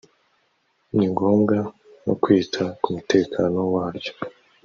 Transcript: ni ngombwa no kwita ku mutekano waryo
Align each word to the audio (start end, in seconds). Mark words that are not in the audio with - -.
ni 0.95 1.05
ngombwa 1.11 1.57
no 2.05 2.13
kwita 2.21 2.63
ku 2.81 2.87
mutekano 2.95 3.59
waryo 3.73 4.13